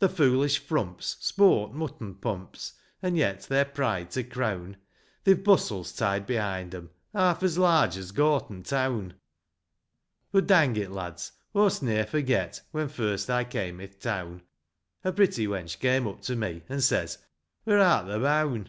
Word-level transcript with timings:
The 0.00 0.08
foolish 0.08 0.58
frumps 0.58 1.16
sport 1.20 1.72
mutton 1.72 2.16
pumps, 2.16 2.72
And 3.00 3.16
yet, 3.16 3.42
their 3.42 3.64
pride 3.64 4.10
to 4.10 4.24
crown, 4.24 4.76
They've 5.22 5.40
bustles 5.40 5.92
tied 5.92 6.26
behind 6.26 6.74
'em 6.74 6.90
Half 7.14 7.44
as 7.44 7.58
large 7.58 7.96
as 7.96 8.10
Gorton 8.10 8.64
town. 8.64 9.14
But 10.32 10.48
dang 10.48 10.74
it, 10.74 10.90
lads! 10.90 11.30
aw'st 11.54 11.80
ne'er 11.84 12.06
forget, 12.06 12.60
When 12.72 12.88
first 12.88 13.30
I 13.30 13.44
came 13.44 13.78
i' 13.80 13.86
th' 13.86 14.00
town, 14.00 14.42
A 15.04 15.12
pretty 15.12 15.46
wench 15.46 15.78
came 15.78 16.08
up 16.08 16.22
to 16.22 16.34
me, 16.34 16.64
And 16.68 16.82
says," 16.82 17.18
Where 17.62 17.78
art 17.78 18.08
thou 18.08 18.18
boun'? 18.18 18.68